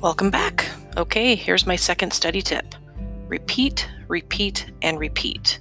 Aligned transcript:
Welcome 0.00 0.30
back. 0.30 0.70
Okay, 0.96 1.34
here's 1.34 1.66
my 1.66 1.74
second 1.74 2.12
study 2.12 2.40
tip 2.40 2.76
repeat, 3.26 3.88
repeat, 4.06 4.70
and 4.80 4.96
repeat. 4.96 5.58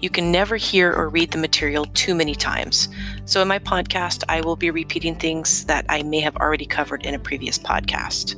You 0.00 0.10
can 0.10 0.30
never 0.30 0.56
hear 0.56 0.92
or 0.92 1.08
read 1.08 1.30
the 1.30 1.38
material 1.38 1.86
too 1.94 2.14
many 2.14 2.34
times. 2.34 2.90
So, 3.24 3.40
in 3.40 3.48
my 3.48 3.58
podcast, 3.58 4.24
I 4.28 4.42
will 4.42 4.56
be 4.56 4.70
repeating 4.70 5.14
things 5.14 5.64
that 5.64 5.86
I 5.88 6.02
may 6.02 6.20
have 6.20 6.36
already 6.36 6.66
covered 6.66 7.06
in 7.06 7.14
a 7.14 7.18
previous 7.18 7.58
podcast. 7.58 8.34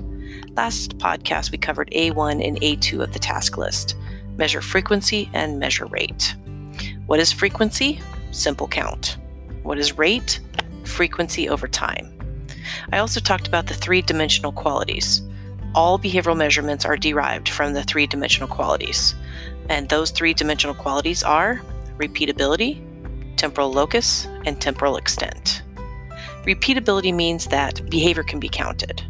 Last 0.56 0.98
podcast, 0.98 1.50
we 1.50 1.58
covered 1.58 1.90
A1 1.90 2.46
and 2.46 2.60
A2 2.60 3.02
of 3.02 3.12
the 3.12 3.18
task 3.18 3.58
list 3.58 3.96
measure 4.36 4.62
frequency 4.62 5.28
and 5.32 5.58
measure 5.58 5.86
rate. 5.86 6.36
What 7.06 7.18
is 7.18 7.32
frequency? 7.32 8.00
Simple 8.30 8.68
count. 8.68 9.16
What 9.64 9.78
is 9.78 9.98
rate? 9.98 10.38
Frequency 10.84 11.48
over 11.48 11.66
time. 11.66 12.16
I 12.92 12.98
also 12.98 13.18
talked 13.18 13.48
about 13.48 13.66
the 13.66 13.74
three 13.74 14.00
dimensional 14.00 14.52
qualities 14.52 15.22
all 15.74 15.98
behavioral 15.98 16.36
measurements 16.36 16.84
are 16.84 16.96
derived 16.96 17.48
from 17.48 17.72
the 17.72 17.82
three 17.82 18.06
dimensional 18.06 18.48
qualities. 18.48 19.14
And 19.68 19.88
those 19.88 20.10
three 20.10 20.34
dimensional 20.34 20.74
qualities 20.74 21.22
are 21.22 21.60
repeatability, 21.98 22.82
temporal 23.36 23.72
locus, 23.72 24.26
and 24.44 24.60
temporal 24.60 24.96
extent. 24.96 25.62
Repeatability 26.44 27.14
means 27.14 27.46
that 27.46 27.88
behavior 27.90 28.22
can 28.22 28.40
be 28.40 28.48
counted. 28.48 29.02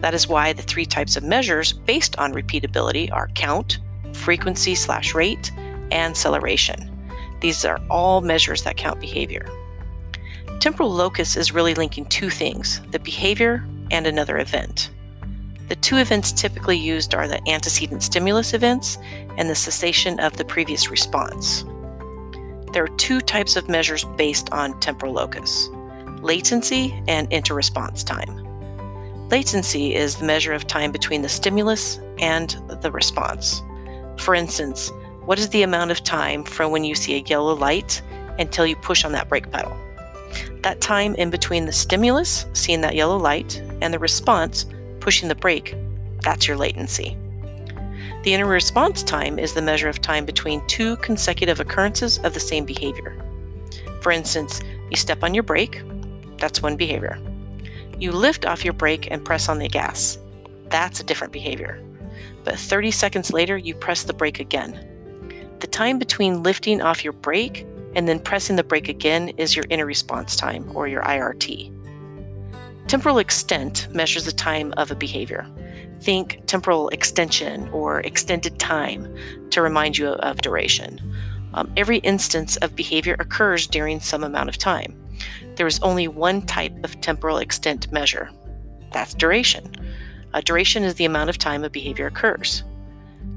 That 0.00 0.14
is 0.14 0.28
why 0.28 0.52
the 0.52 0.62
three 0.62 0.86
types 0.86 1.16
of 1.16 1.22
measures 1.22 1.72
based 1.72 2.18
on 2.18 2.32
repeatability 2.32 3.12
are 3.12 3.28
count, 3.34 3.78
frequency 4.12 4.74
slash 4.74 5.14
rate, 5.14 5.52
and 5.90 6.12
acceleration. 6.12 6.90
These 7.40 7.64
are 7.64 7.80
all 7.90 8.20
measures 8.20 8.62
that 8.62 8.76
count 8.76 9.00
behavior. 9.00 9.46
Temporal 10.60 10.90
locus 10.90 11.36
is 11.36 11.52
really 11.52 11.74
linking 11.74 12.06
two 12.06 12.30
things 12.30 12.80
the 12.90 12.98
behavior 12.98 13.64
and 13.90 14.06
another 14.06 14.38
event. 14.38 14.90
The 15.68 15.76
two 15.76 15.98
events 15.98 16.32
typically 16.32 16.78
used 16.78 17.14
are 17.14 17.28
the 17.28 17.46
antecedent 17.48 18.02
stimulus 18.02 18.54
events 18.54 18.96
and 19.36 19.50
the 19.50 19.54
cessation 19.54 20.18
of 20.18 20.36
the 20.36 20.44
previous 20.44 20.90
response. 20.90 21.64
There 22.72 22.84
are 22.84 22.96
two 22.96 23.20
types 23.20 23.56
of 23.56 23.68
measures 23.68 24.04
based 24.16 24.50
on 24.50 24.78
temporal 24.80 25.12
locus 25.12 25.68
latency 26.20 27.00
and 27.06 27.30
interresponse 27.30 28.04
time. 28.04 28.44
Latency 29.28 29.94
is 29.94 30.16
the 30.16 30.24
measure 30.24 30.52
of 30.52 30.66
time 30.66 30.90
between 30.90 31.22
the 31.22 31.28
stimulus 31.28 32.00
and 32.18 32.60
the 32.82 32.90
response. 32.90 33.62
For 34.18 34.34
instance, 34.34 34.90
what 35.26 35.38
is 35.38 35.48
the 35.50 35.62
amount 35.62 35.90
of 35.90 36.02
time 36.02 36.42
from 36.42 36.72
when 36.72 36.82
you 36.82 36.94
see 36.94 37.14
a 37.14 37.22
yellow 37.28 37.54
light 37.54 38.02
until 38.38 38.66
you 38.66 38.74
push 38.74 39.04
on 39.04 39.12
that 39.12 39.28
brake 39.28 39.50
pedal? 39.52 39.76
That 40.62 40.80
time 40.80 41.14
in 41.14 41.30
between 41.30 41.66
the 41.66 41.72
stimulus, 41.72 42.46
seeing 42.52 42.80
that 42.80 42.96
yellow 42.96 43.16
light, 43.16 43.62
and 43.80 43.94
the 43.94 43.98
response, 43.98 44.66
pushing 45.00 45.28
the 45.28 45.34
brake, 45.34 45.74
that's 46.22 46.46
your 46.46 46.56
latency. 46.56 47.16
The 48.24 48.32
interresponse 48.32 49.06
time 49.06 49.38
is 49.38 49.54
the 49.54 49.62
measure 49.62 49.88
of 49.88 50.00
time 50.00 50.24
between 50.24 50.66
two 50.66 50.96
consecutive 50.96 51.60
occurrences 51.60 52.18
of 52.18 52.34
the 52.34 52.40
same 52.40 52.64
behavior. 52.64 53.16
For 54.00 54.12
instance, 54.12 54.60
you 54.90 54.96
step 54.96 55.22
on 55.22 55.34
your 55.34 55.42
brake, 55.42 55.82
that's 56.38 56.62
one 56.62 56.76
behavior. 56.76 57.18
You 57.98 58.12
lift 58.12 58.46
off 58.46 58.64
your 58.64 58.74
brake 58.74 59.08
and 59.10 59.24
press 59.24 59.48
on 59.48 59.58
the 59.58 59.68
gas, 59.68 60.18
that's 60.68 61.00
a 61.00 61.04
different 61.04 61.32
behavior. 61.32 61.82
But 62.44 62.58
30 62.58 62.90
seconds 62.90 63.32
later, 63.32 63.56
you 63.56 63.74
press 63.74 64.04
the 64.04 64.12
brake 64.12 64.40
again. 64.40 64.84
The 65.60 65.66
time 65.66 65.98
between 65.98 66.42
lifting 66.42 66.80
off 66.80 67.04
your 67.04 67.12
brake 67.12 67.66
and 67.94 68.08
then 68.08 68.20
pressing 68.20 68.56
the 68.56 68.64
brake 68.64 68.88
again 68.88 69.30
is 69.30 69.56
your 69.56 69.64
interresponse 69.66 70.38
time, 70.38 70.70
or 70.76 70.86
your 70.86 71.02
IRT. 71.02 71.77
Temporal 72.88 73.18
extent 73.18 73.86
measures 73.92 74.24
the 74.24 74.32
time 74.32 74.72
of 74.78 74.90
a 74.90 74.94
behavior. 74.94 75.46
Think 76.00 76.40
temporal 76.46 76.88
extension 76.88 77.68
or 77.68 78.00
extended 78.00 78.58
time 78.58 79.14
to 79.50 79.60
remind 79.60 79.98
you 79.98 80.08
of 80.08 80.40
duration. 80.40 80.98
Um, 81.52 81.70
every 81.76 81.98
instance 81.98 82.56
of 82.56 82.74
behavior 82.74 83.14
occurs 83.18 83.66
during 83.66 84.00
some 84.00 84.24
amount 84.24 84.48
of 84.48 84.56
time. 84.56 84.98
There 85.56 85.66
is 85.66 85.78
only 85.80 86.08
one 86.08 86.40
type 86.40 86.72
of 86.82 86.98
temporal 87.02 87.36
extent 87.36 87.92
measure 87.92 88.30
that's 88.90 89.12
duration. 89.12 89.70
Uh, 90.32 90.40
duration 90.40 90.82
is 90.82 90.94
the 90.94 91.04
amount 91.04 91.28
of 91.28 91.36
time 91.36 91.64
a 91.64 91.68
behavior 91.70 92.06
occurs. 92.06 92.64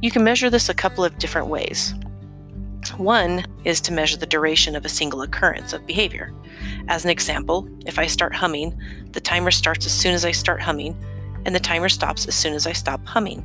You 0.01 0.11
can 0.11 0.23
measure 0.23 0.49
this 0.49 0.69
a 0.69 0.73
couple 0.73 1.03
of 1.03 1.17
different 1.17 1.47
ways. 1.47 1.93
One 2.97 3.45
is 3.63 3.79
to 3.81 3.93
measure 3.93 4.17
the 4.17 4.25
duration 4.25 4.75
of 4.75 4.85
a 4.85 4.89
single 4.89 5.21
occurrence 5.21 5.73
of 5.73 5.85
behavior. 5.85 6.33
As 6.87 7.03
an 7.03 7.09
example, 7.09 7.67
if 7.85 7.97
I 7.97 8.07
start 8.07 8.33
humming, 8.35 8.77
the 9.11 9.21
timer 9.21 9.51
starts 9.51 9.85
as 9.85 9.91
soon 9.91 10.13
as 10.13 10.25
I 10.25 10.31
start 10.31 10.61
humming, 10.61 10.95
and 11.45 11.55
the 11.55 11.59
timer 11.59 11.89
stops 11.89 12.27
as 12.27 12.35
soon 12.35 12.53
as 12.53 12.67
I 12.67 12.73
stop 12.73 13.05
humming. 13.05 13.41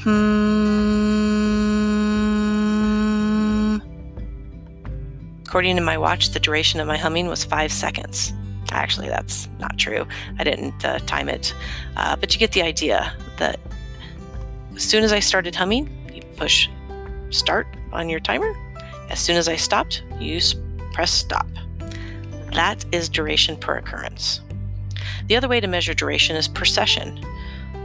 Hmm. 0.00 0.58
According 5.46 5.76
to 5.76 5.82
my 5.82 5.96
watch, 5.96 6.30
the 6.30 6.40
duration 6.40 6.78
of 6.78 6.86
my 6.86 6.96
humming 6.96 7.26
was 7.26 7.42
five 7.44 7.72
seconds. 7.72 8.32
Actually, 8.70 9.08
that's 9.08 9.48
not 9.58 9.78
true. 9.78 10.06
I 10.38 10.44
didn't 10.44 10.84
uh, 10.84 10.98
time 11.00 11.28
it. 11.28 11.54
Uh, 11.96 12.16
but 12.16 12.34
you 12.34 12.38
get 12.38 12.52
the 12.52 12.62
idea 12.62 13.12
that 13.38 13.58
as 14.76 14.82
soon 14.82 15.02
as 15.04 15.12
I 15.12 15.20
started 15.20 15.54
humming, 15.54 15.88
you 16.14 16.20
push 16.36 16.68
start 17.30 17.66
on 17.92 18.08
your 18.08 18.20
timer. 18.20 18.54
As 19.10 19.20
soon 19.20 19.36
as 19.36 19.48
I 19.48 19.56
stopped, 19.56 20.02
you 20.20 20.40
press 20.92 21.10
stop. 21.10 21.46
That 22.52 22.84
is 22.92 23.08
duration 23.08 23.56
per 23.56 23.76
occurrence. 23.76 24.40
The 25.26 25.36
other 25.36 25.48
way 25.48 25.60
to 25.60 25.66
measure 25.66 25.94
duration 25.94 26.36
is 26.36 26.48
per 26.48 26.64
session. 26.64 27.24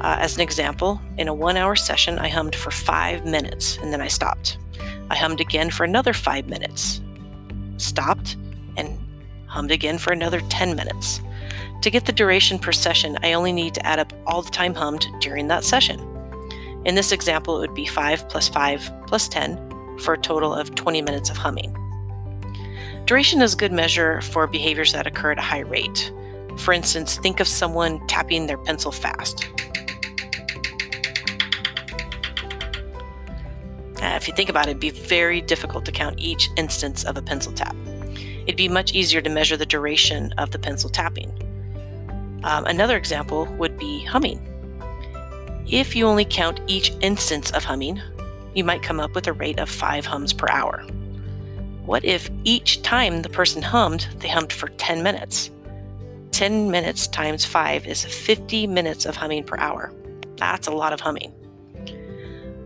Uh, 0.01 0.17
as 0.19 0.35
an 0.35 0.41
example, 0.41 0.99
in 1.17 1.27
a 1.27 1.33
one 1.33 1.57
hour 1.57 1.75
session, 1.75 2.19
I 2.19 2.27
hummed 2.27 2.55
for 2.55 2.71
five 2.71 3.25
minutes 3.25 3.77
and 3.77 3.91
then 3.91 4.01
I 4.01 4.07
stopped. 4.07 4.57
I 5.09 5.15
hummed 5.15 5.41
again 5.41 5.69
for 5.69 5.83
another 5.83 6.13
five 6.13 6.47
minutes, 6.47 7.01
stopped, 7.77 8.37
and 8.77 8.97
hummed 9.47 9.71
again 9.71 9.97
for 9.97 10.11
another 10.11 10.41
10 10.49 10.75
minutes. 10.75 11.21
To 11.81 11.91
get 11.91 12.05
the 12.05 12.11
duration 12.11 12.57
per 12.57 12.71
session, 12.71 13.17
I 13.21 13.33
only 13.33 13.51
need 13.51 13.73
to 13.75 13.85
add 13.85 13.99
up 13.99 14.13
all 14.25 14.41
the 14.41 14.49
time 14.49 14.73
hummed 14.73 15.05
during 15.19 15.47
that 15.49 15.63
session. 15.63 15.99
In 16.85 16.95
this 16.95 17.11
example, 17.11 17.57
it 17.57 17.67
would 17.67 17.75
be 17.75 17.85
5 17.85 18.27
plus 18.29 18.47
5 18.49 18.91
plus 19.07 19.27
10 19.27 19.72
for 19.99 20.13
a 20.13 20.17
total 20.17 20.53
of 20.53 20.75
20 20.75 21.01
minutes 21.01 21.29
of 21.29 21.37
humming. 21.37 21.75
Duration 23.05 23.41
is 23.41 23.53
a 23.53 23.57
good 23.57 23.73
measure 23.73 24.21
for 24.21 24.47
behaviors 24.47 24.93
that 24.93 25.05
occur 25.05 25.31
at 25.31 25.37
a 25.37 25.41
high 25.41 25.59
rate. 25.59 26.11
For 26.57 26.73
instance, 26.73 27.17
think 27.17 27.39
of 27.39 27.47
someone 27.47 28.05
tapping 28.07 28.47
their 28.47 28.57
pencil 28.57 28.91
fast. 28.91 29.49
Uh, 34.01 34.15
if 34.15 34.27
you 34.27 34.33
think 34.33 34.49
about 34.49 34.67
it, 34.67 34.71
it'd 34.71 34.79
be 34.79 34.89
very 34.89 35.41
difficult 35.41 35.85
to 35.85 35.91
count 35.91 36.19
each 36.19 36.49
instance 36.57 37.03
of 37.03 37.17
a 37.17 37.21
pencil 37.21 37.51
tap. 37.51 37.75
It'd 38.45 38.57
be 38.57 38.67
much 38.67 38.93
easier 38.93 39.21
to 39.21 39.29
measure 39.29 39.55
the 39.55 39.65
duration 39.65 40.33
of 40.37 40.51
the 40.51 40.59
pencil 40.59 40.89
tapping. 40.89 41.31
Um, 42.43 42.65
another 42.65 42.97
example 42.97 43.45
would 43.57 43.77
be 43.77 44.03
humming. 44.03 44.41
If 45.65 45.95
you 45.95 46.05
only 46.05 46.25
count 46.25 46.59
each 46.67 46.91
instance 46.99 47.51
of 47.51 47.63
humming, 47.63 48.01
you 48.55 48.63
might 48.63 48.83
come 48.83 48.99
up 48.99 49.15
with 49.15 49.27
a 49.27 49.33
rate 49.33 49.59
of 49.59 49.69
5 49.69 50.05
hums 50.05 50.33
per 50.33 50.47
hour. 50.49 50.83
What 51.85 52.05
if 52.05 52.29
each 52.43 52.81
time 52.81 53.21
the 53.21 53.29
person 53.29 53.61
hummed, 53.61 54.07
they 54.19 54.29
hummed 54.29 54.53
for 54.53 54.69
10 54.69 55.03
minutes? 55.03 55.51
10 56.31 56.71
minutes 56.71 57.07
times 57.07 57.45
5 57.45 57.85
is 57.85 58.05
50 58.05 58.67
minutes 58.67 59.05
of 59.05 59.15
humming 59.15 59.43
per 59.43 59.57
hour. 59.57 59.93
That's 60.37 60.67
a 60.67 60.71
lot 60.71 60.93
of 60.93 60.99
humming. 60.99 61.31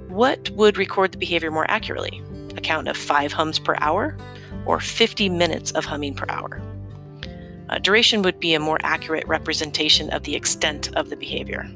What 0.08 0.50
would 0.52 0.78
record 0.78 1.12
the 1.12 1.18
behavior 1.18 1.52
more 1.52 1.70
accurately? 1.70 2.22
A 2.56 2.62
count 2.62 2.88
of 2.88 2.96
5 2.96 3.32
hums 3.34 3.60
per 3.60 3.76
hour 3.80 4.18
or 4.66 4.80
50 4.80 5.30
minutes 5.30 5.72
of 5.72 5.86
humming 5.86 6.14
per 6.14 6.26
hour? 6.30 6.62
Uh, 7.70 7.78
duration 7.80 8.22
would 8.22 8.40
be 8.40 8.54
a 8.54 8.60
more 8.60 8.80
accurate 8.84 9.28
representation 9.28 10.10
of 10.12 10.24
the 10.24 10.36
extent 10.36 10.96
of 10.96 11.10
the 11.10 11.18
behavior. 11.18 11.70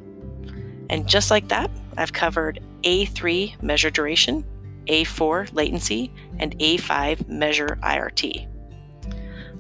And 0.90 1.08
just 1.08 1.32
like 1.32 1.48
that, 1.50 1.70
I've 1.98 2.14
covered 2.14 2.60
A3 2.84 3.62
measure 3.62 3.90
duration, 3.90 4.46
A4 4.88 5.54
latency, 5.54 6.12
and 6.40 6.58
A5 6.60 7.28
measure 7.28 7.78
IRT. 7.84 8.48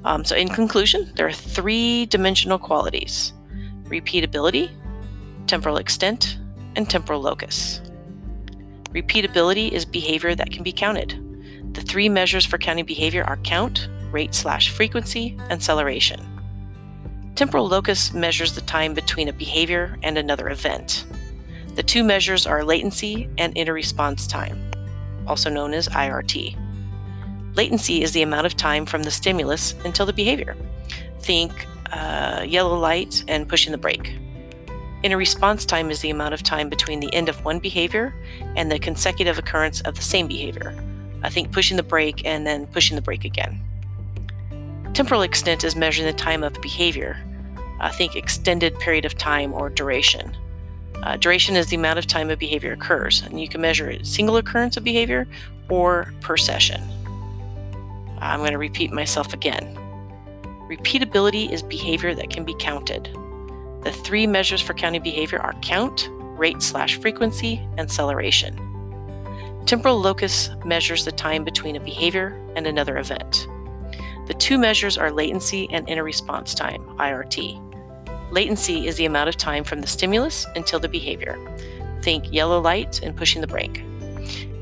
Um, 0.04 0.26
so, 0.26 0.36
in 0.36 0.50
conclusion, 0.50 1.12
there 1.16 1.28
are 1.28 1.34
three 1.34 2.06
dimensional 2.08 2.58
qualities 2.58 3.34
repeatability, 3.86 4.72
temporal 5.48 5.78
extent, 5.78 6.38
and 6.76 6.90
temporal 6.90 7.22
locus. 7.22 7.82
Repeatability 8.92 9.70
is 9.72 9.86
behavior 9.86 10.34
that 10.34 10.52
can 10.52 10.64
be 10.64 10.72
counted. 10.72 11.20
The 11.74 11.82
three 11.82 12.10
measures 12.10 12.46
for 12.46 12.58
counting 12.58 12.86
behavior 12.86 13.24
are 13.26 13.38
count, 13.38 13.90
rate 14.12 14.34
slash 14.34 14.70
frequency, 14.70 15.38
and 15.40 15.52
acceleration. 15.54 16.26
Temporal 17.36 17.68
locus 17.68 18.14
measures 18.14 18.54
the 18.54 18.62
time 18.62 18.94
between 18.94 19.30
a 19.30 19.34
behavior 19.34 19.98
and 20.04 20.18
another 20.18 20.50
event. 20.50 21.06
The 21.82 21.88
two 21.88 22.04
measures 22.04 22.46
are 22.46 22.64
latency 22.64 23.28
and 23.40 23.56
interresponse 23.56 24.30
time, 24.30 24.70
also 25.26 25.50
known 25.50 25.74
as 25.74 25.88
IRT. 25.88 26.56
Latency 27.56 28.04
is 28.04 28.12
the 28.12 28.22
amount 28.22 28.46
of 28.46 28.56
time 28.56 28.86
from 28.86 29.02
the 29.02 29.10
stimulus 29.10 29.74
until 29.84 30.06
the 30.06 30.14
behavior. 30.14 30.56
Think 31.22 31.66
uh, 31.92 32.46
yellow 32.48 32.78
light 32.78 33.24
and 33.28 33.50
pushing 33.50 33.72
the 33.72 33.80
brake. 33.80 34.14
Inter 35.02 35.18
response 35.18 35.66
time 35.66 35.90
is 35.90 36.02
the 36.02 36.12
amount 36.12 36.36
of 36.36 36.44
time 36.44 36.70
between 36.70 37.00
the 37.00 37.12
end 37.16 37.30
of 37.30 37.44
one 37.44 37.58
behavior 37.58 38.14
and 38.56 38.72
the 38.72 38.78
consecutive 38.78 39.40
occurrence 39.40 39.82
of 39.82 39.96
the 39.96 40.04
same 40.04 40.28
behavior. 40.28 40.76
I 41.24 41.32
think 41.32 41.52
pushing 41.52 41.78
the 41.78 41.84
brake 41.84 42.24
and 42.28 42.46
then 42.46 42.68
pushing 42.68 42.94
the 42.94 43.02
brake 43.02 43.26
again. 43.26 43.60
Temporal 44.94 45.24
extent 45.24 45.64
is 45.64 45.76
measuring 45.76 46.06
the 46.06 46.14
time 46.14 46.44
of 46.44 46.54
behavior. 46.62 47.18
I 47.80 47.90
think 47.90 48.16
extended 48.16 48.78
period 48.78 49.04
of 49.04 49.18
time 49.18 49.52
or 49.52 49.72
duration. 49.72 50.38
Uh, 51.04 51.18
duration 51.18 51.56
is 51.56 51.68
the 51.68 51.76
amount 51.76 51.98
of 51.98 52.06
time 52.06 52.30
a 52.30 52.38
behavior 52.38 52.74
occurs, 52.74 53.24
and 53.24 53.42
you 53.42 53.48
can 53.48 53.62
measure 53.62 53.90
a 53.90 54.06
single 54.06 54.38
occurrence 54.38 54.78
of 54.78 54.84
behavior 54.84 55.28
or 55.70 56.14
per 56.22 56.38
session. 56.38 56.82
I'm 58.20 58.40
going 58.40 58.52
to 58.52 58.60
repeat 58.60 58.92
myself 58.92 59.34
again. 59.34 59.76
Repeatability 60.70 61.52
is 61.52 61.64
behavior 61.64 62.14
that 62.14 62.30
can 62.30 62.46
be 62.46 62.56
counted. 62.60 63.10
The 63.84 63.92
three 63.92 64.28
measures 64.28 64.62
for 64.62 64.76
counting 64.76 65.02
behavior 65.02 65.40
are 65.40 65.54
count, 65.62 66.08
rate 66.12 66.62
slash 66.62 67.00
frequency, 67.00 67.58
and 67.72 67.82
acceleration. 67.82 68.56
Temporal 69.66 70.00
locus 70.00 70.52
measures 70.64 71.04
the 71.04 71.12
time 71.12 71.44
between 71.44 71.76
a 71.76 71.80
behavior 71.80 72.40
and 72.56 72.68
another 72.68 72.98
event. 72.98 73.48
The 74.28 74.36
two 74.36 74.60
measures 74.60 75.00
are 75.00 75.12
latency 75.12 75.68
and 75.72 75.90
inter 75.90 76.04
response 76.04 76.54
time, 76.54 76.84
IRT. 76.98 77.71
Latency 78.32 78.88
is 78.88 78.96
the 78.96 79.06
amount 79.06 79.28
of 79.28 79.36
time 79.36 79.66
from 79.66 79.82
the 79.82 79.88
stimulus 79.88 80.48
until 80.56 80.80
the 80.80 80.88
behavior. 80.88 81.38
Think 82.02 82.32
yellow 82.32 82.62
light 82.62 83.02
and 83.04 83.16
pushing 83.16 83.42
the 83.42 83.48
brake. 83.48 83.84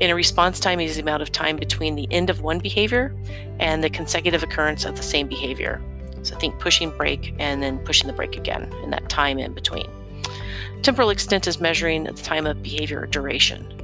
Interresponse 0.00 0.60
time 0.60 0.80
is 0.80 0.96
the 0.96 1.02
amount 1.02 1.22
of 1.22 1.30
time 1.30 1.56
between 1.56 1.94
the 1.94 2.08
end 2.10 2.30
of 2.30 2.40
one 2.40 2.58
behavior 2.58 3.14
and 3.60 3.84
the 3.84 3.90
consecutive 3.90 4.42
occurrence 4.42 4.84
of 4.84 4.96
the 4.96 5.02
same 5.02 5.28
behavior. 5.28 5.80
So 6.22 6.36
think 6.36 6.58
pushing 6.58 6.90
brake 6.96 7.32
and 7.38 7.62
then 7.62 7.78
pushing 7.80 8.08
the 8.08 8.12
brake 8.12 8.36
again 8.36 8.72
in 8.82 8.90
that 8.90 9.08
time 9.08 9.38
in 9.38 9.54
between. 9.54 9.88
Temporal 10.82 11.10
extent 11.10 11.46
is 11.46 11.60
measuring 11.60 12.04
the 12.04 12.12
time 12.12 12.46
of 12.46 12.62
behavior 12.62 13.06
duration. 13.06 13.76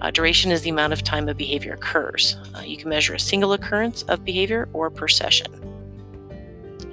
Uh, 0.00 0.10
duration 0.10 0.52
is 0.52 0.62
the 0.62 0.70
amount 0.70 0.92
of 0.92 1.02
time 1.02 1.28
a 1.28 1.34
behavior 1.34 1.74
occurs. 1.74 2.36
Uh, 2.54 2.60
you 2.60 2.76
can 2.76 2.88
measure 2.88 3.14
a 3.14 3.20
single 3.20 3.54
occurrence 3.54 4.02
of 4.04 4.24
behavior 4.24 4.68
or 4.72 4.88
per 4.88 5.08
session. 5.08 5.46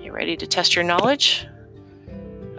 You 0.02 0.12
ready 0.12 0.36
to 0.38 0.48
test 0.48 0.76
your 0.76 0.84
knowledge? 0.84 1.46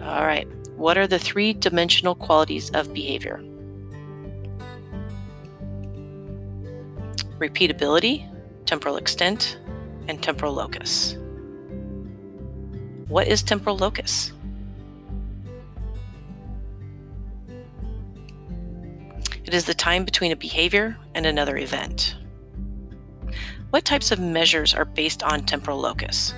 All 0.03 0.25
right. 0.25 0.47
What 0.75 0.97
are 0.97 1.07
the 1.07 1.19
three 1.19 1.53
dimensional 1.53 2.15
qualities 2.15 2.71
of 2.71 2.93
behavior? 2.93 3.39
Repeatability, 7.37 8.27
temporal 8.65 8.97
extent, 8.97 9.59
and 10.07 10.21
temporal 10.21 10.53
locus. 10.53 11.17
What 13.07 13.27
is 13.27 13.43
temporal 13.43 13.77
locus? 13.77 14.31
It 19.45 19.53
is 19.53 19.65
the 19.65 19.73
time 19.73 20.05
between 20.05 20.31
a 20.31 20.35
behavior 20.35 20.97
and 21.13 21.25
another 21.25 21.57
event. 21.57 22.15
What 23.71 23.85
types 23.85 24.11
of 24.11 24.19
measures 24.19 24.73
are 24.73 24.85
based 24.85 25.23
on 25.23 25.45
temporal 25.45 25.79
locus? 25.79 26.33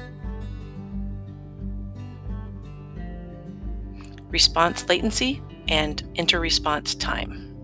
Response 4.33 4.89
latency 4.89 5.43
and 5.67 6.03
inter-response 6.15 6.95
time. 6.95 7.55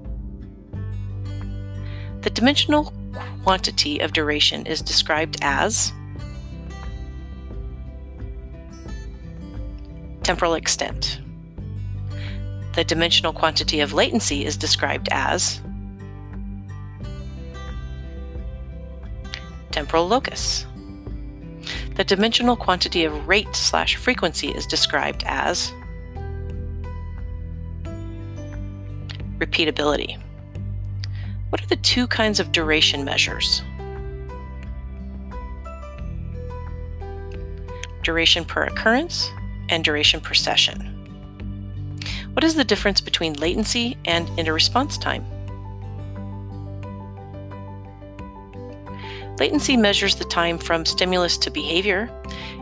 The 2.22 2.30
dimensional 2.30 2.94
quantity 3.44 3.98
of 3.98 4.14
duration 4.14 4.68
is 4.68 4.80
described 4.80 5.38
as 5.42 5.92
temporal 10.22 10.54
extent. 10.54 11.20
The 12.76 12.84
dimensional 12.84 13.34
quantity 13.34 13.80
of 13.80 13.94
latency 13.94 14.46
is 14.46 14.56
described 14.56 15.10
as 15.12 15.62
temporal 19.72 20.08
locus. 20.08 20.68
The 21.96 22.04
dimensional 22.04 22.56
quantity 22.56 23.06
of 23.06 23.28
rate 23.28 23.56
slash 23.56 23.96
frequency 23.96 24.50
is 24.50 24.68
described 24.68 25.24
as 25.26 25.74
repeatability. 29.40 30.22
What 31.50 31.64
are 31.64 31.68
the 31.68 31.78
two 31.78 32.08
kinds 32.08 32.40
of 32.40 32.52
duration 32.52 33.04
measures? 33.04 33.64
Duration 38.04 38.46
per 38.46 38.64
occurrence 38.64 39.32
and 39.70 39.84
duration 39.84 40.22
per 40.22 40.34
session. 40.34 40.96
What 42.34 42.44
is 42.44 42.56
the 42.56 42.64
difference 42.64 43.02
between 43.02 43.34
latency 43.34 43.98
and 44.06 44.30
inter-response 44.38 44.98
time? 44.98 45.26
Latency 49.40 49.78
measures 49.78 50.16
the 50.16 50.26
time 50.26 50.58
from 50.58 50.86
stimulus 50.86 51.38
to 51.38 51.50
behavior, 51.50 52.10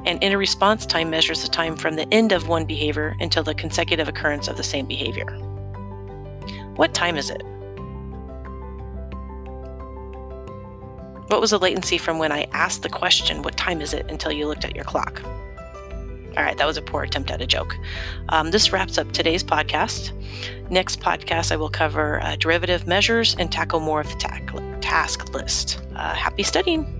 and 0.06 0.21
inter-response 0.24 0.85
time 0.85 1.09
measures 1.09 1.41
the 1.41 1.47
time 1.47 1.75
from 1.75 1.95
the 1.95 2.12
end 2.13 2.31
of 2.31 2.47
one 2.47 2.65
behavior 2.65 3.15
until 3.19 3.44
the 3.44 3.56
consecutive 3.56 4.07
occurrence 4.07 4.47
of 4.47 4.57
the 4.57 4.63
same 4.63 4.85
behavior. 4.85 5.25
What 6.77 6.94
time 6.94 7.18
is 7.18 7.29
it? 7.29 7.44
What 11.27 11.41
was 11.41 11.50
the 11.50 11.59
latency 11.59 11.97
from 11.97 12.19
when 12.19 12.31
I 12.31 12.47
asked 12.53 12.83
the 12.83 12.89
question, 12.89 13.41
what 13.41 13.57
time 13.57 13.81
is 13.81 13.94
it, 13.94 14.09
until 14.09 14.31
you 14.31 14.47
looked 14.47 14.63
at 14.63 14.75
your 14.75 14.85
clock? 14.85 15.21
All 15.25 16.44
right, 16.44 16.56
that 16.56 16.68
was 16.68 16.77
a 16.77 16.81
poor 16.83 17.01
attempt 17.03 17.31
at 17.31 17.41
a 17.41 17.47
joke. 17.47 17.75
Um, 18.29 18.51
this 18.51 18.71
wraps 18.71 19.00
up 19.00 19.12
today's 19.12 19.44
podcast. 19.44 20.12
Next 20.69 21.01
podcast, 21.01 21.51
I 21.51 21.56
will 21.56 21.69
cover 21.69 22.21
uh, 22.21 22.35
derivative 22.35 22.85
measures 22.85 23.35
and 23.39 23.51
tackle 23.51 23.79
more 23.79 24.00
of 24.00 24.07
the 24.09 24.77
task 24.79 25.33
list. 25.33 25.81
Uh, 25.95 26.13
happy 26.13 26.44
studying. 26.44 26.97